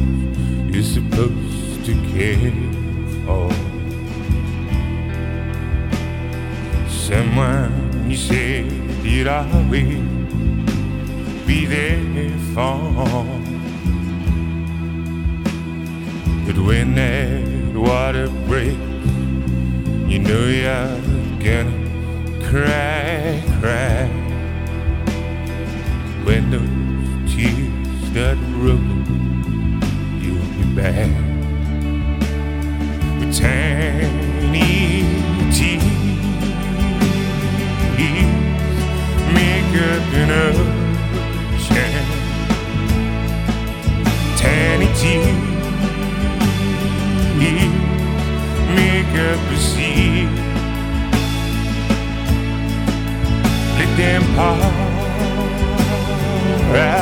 you're 0.72 0.82
supposed 0.82 1.84
to 1.86 1.94
care 2.12 2.52
for? 3.24 3.50
Someone 6.88 8.10
you 8.10 8.16
said 8.16 8.70
you'd 9.04 9.28
always 9.28 10.17
be 11.48 11.64
there 11.64 12.38
for. 12.52 13.24
But 16.44 16.58
when 16.62 16.94
that 16.96 17.74
water 17.74 18.28
breaks, 18.46 18.76
you 20.10 20.18
know 20.18 20.44
you're 20.46 21.00
gonna 21.40 21.72
cry, 22.50 23.42
cry. 23.60 24.04
When 26.26 26.50
those 26.50 27.32
tears 27.32 28.10
start 28.10 28.36
rolling, 28.60 29.80
you'll 30.20 30.52
be 30.58 30.64
back 30.76 31.08
tears. 33.32 34.08
Make 39.34 39.74
up 39.92 40.14
enough 40.14 40.67
tea 44.98 45.32
make 48.74 49.14
up 49.28 49.40
the 49.48 49.56
sea 49.56 50.26
let 53.78 53.90
them 53.96 54.22
pour. 54.34 54.58
Eh, 56.74 56.97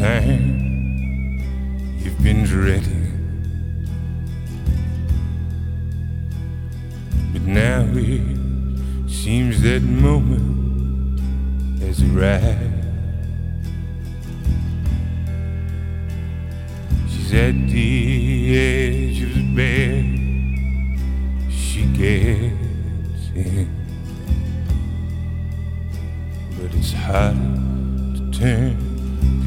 time 0.00 1.36
you've 1.98 2.22
been 2.22 2.42
dreading. 2.42 3.12
But 7.34 7.42
now 7.42 7.86
it 7.92 9.10
seems 9.10 9.60
that 9.60 9.82
moment 9.82 11.20
has 11.80 12.02
arrived. 12.02 12.86
She's 17.10 17.34
at 17.34 17.68
the 17.68 18.56
edge 18.56 19.22
of 19.22 19.34
the 19.34 19.54
bed. 19.54 20.04
She 21.52 21.84
gets 21.92 23.28
in. 23.34 23.68
But 26.56 26.74
it's 26.74 26.94
hard 26.94 27.36
to 28.16 28.30
turn 28.32 28.89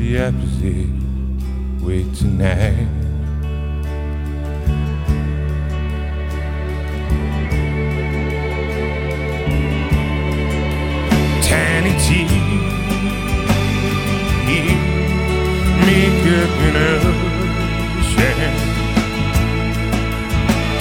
the 0.04 0.20
opposite 0.20 0.90
way 1.82 2.04
tonight. 2.14 2.88
Tiny 11.42 11.94
teeth, 12.04 12.32
makeup 15.86 16.52
in 16.68 16.76
a 16.76 16.90
shade. 18.12 18.56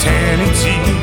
Tiny 0.01 0.49
teeth, 0.61 1.02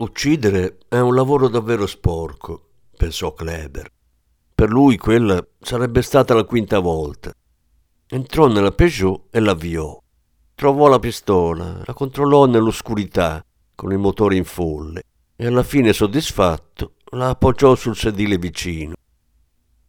Uccidere 0.00 0.78
è 0.88 0.98
un 0.98 1.14
lavoro 1.14 1.48
davvero 1.48 1.86
sporco, 1.86 2.68
pensò 2.96 3.34
Kleber. 3.34 3.86
Per 4.54 4.70
lui 4.70 4.96
quella 4.96 5.46
sarebbe 5.60 6.00
stata 6.00 6.32
la 6.32 6.44
quinta 6.44 6.78
volta. 6.78 7.30
Entrò 8.08 8.46
nella 8.46 8.72
Peugeot 8.72 9.24
e 9.30 9.40
l'avviò. 9.40 10.02
Trovò 10.54 10.88
la 10.88 10.98
pistola, 10.98 11.82
la 11.84 11.92
controllò 11.92 12.46
nell'oscurità, 12.46 13.44
con 13.74 13.92
il 13.92 13.98
motore 13.98 14.36
in 14.36 14.44
folle, 14.44 15.02
e 15.36 15.46
alla 15.46 15.62
fine 15.62 15.92
soddisfatto 15.92 16.94
la 17.10 17.28
appoggiò 17.28 17.74
sul 17.74 17.94
sedile 17.94 18.38
vicino. 18.38 18.94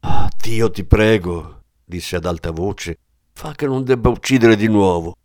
Ah, 0.02 0.30
Dio 0.42 0.70
ti 0.72 0.84
prego, 0.84 1.62
disse 1.86 2.18
ad 2.18 2.26
alta 2.26 2.52
voce, 2.52 2.98
fa 3.32 3.54
che 3.54 3.66
non 3.66 3.86
debba 3.86 4.10
uccidere 4.10 4.58
di 4.58 4.68
nuovo. 4.68 5.16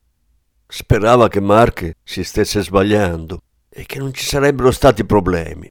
Sperava 0.64 1.26
che 1.26 1.40
Mark 1.40 1.90
si 2.04 2.22
stesse 2.22 2.62
sbagliando 2.62 3.40
e 3.78 3.84
che 3.84 3.98
non 3.98 4.14
ci 4.14 4.24
sarebbero 4.24 4.70
stati 4.70 5.04
problemi. 5.04 5.70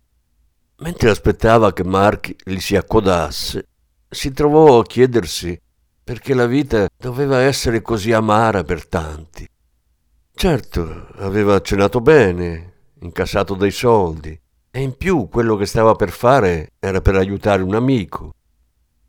Mentre 0.77 1.09
aspettava 1.09 1.73
che 1.73 1.83
Mark 1.83 2.35
gli 2.43 2.59
si 2.59 2.75
accodasse, 2.75 3.65
si 4.07 4.31
trovò 4.31 4.77
a 4.77 4.83
chiedersi 4.83 5.59
perché 6.03 6.35
la 6.35 6.45
vita 6.45 6.87
doveva 6.95 7.39
essere 7.39 7.81
così 7.81 8.11
amara 8.11 8.63
per 8.63 8.87
tanti. 8.87 9.49
Certo, 10.31 11.07
aveva 11.15 11.59
cenato 11.61 11.99
bene, 11.99 12.73
incassato 12.99 13.55
dei 13.55 13.71
soldi, 13.71 14.39
e 14.69 14.81
in 14.81 14.95
più 14.97 15.27
quello 15.27 15.55
che 15.55 15.65
stava 15.65 15.95
per 15.95 16.11
fare 16.11 16.73
era 16.77 17.01
per 17.01 17.15
aiutare 17.15 17.63
un 17.63 17.73
amico. 17.73 18.35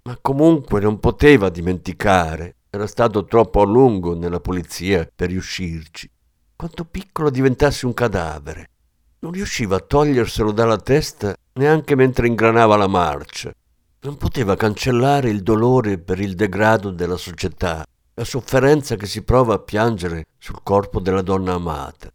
Ma 0.05 0.17
comunque 0.23 0.81
non 0.81 1.01
poteva 1.01 1.51
dimenticare, 1.51 2.57
era 2.71 2.87
stato 2.87 3.27
troppo 3.27 3.61
a 3.61 3.67
lungo 3.67 4.15
nella 4.15 4.41
polizia 4.41 5.07
per 5.15 5.29
riuscirci. 5.29 6.11
Quanto 6.57 6.87
piccolo 6.87 7.29
diventasse 7.29 7.85
un 7.85 7.93
cadavere. 7.93 8.71
Non 9.19 9.33
riusciva 9.33 9.77
a 9.77 9.81
toglierselo 9.81 10.53
dalla 10.53 10.77
testa 10.77 11.35
neanche 11.55 11.95
mentre 11.95 12.27
ingranava 12.27 12.77
la 12.77 12.87
marcia. 12.87 13.51
Non 14.01 14.17
poteva 14.19 14.57
cancellare 14.57 15.31
il 15.31 15.43
dolore 15.43 15.99
per 15.99 16.21
il 16.21 16.35
degrado 16.35 16.91
della 16.91 17.17
società, 17.17 17.85
la 18.15 18.25
sofferenza 18.25 18.97
che 18.97 19.07
si 19.07 19.23
prova 19.23 19.55
a 19.55 19.59
piangere 19.59 20.27
sul 20.39 20.61
corpo 20.63 21.01
della 21.01 21.23
donna 21.23 21.55
amata. 21.55 22.11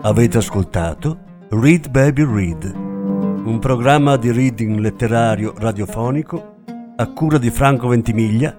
Avete 0.00 0.38
ascoltato 0.38 1.18
Read 1.50 1.88
Baby 1.90 2.24
Read, 2.24 2.64
un 2.74 3.58
programma 3.60 4.16
di 4.16 4.32
reading 4.32 4.78
letterario 4.78 5.52
radiofonico 5.56 6.56
a 6.96 7.12
cura 7.12 7.38
di 7.38 7.50
Franco 7.50 7.88
Ventimiglia 7.88 8.58